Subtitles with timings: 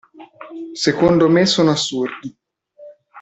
[0.73, 2.35] Secondo me sono assurdi.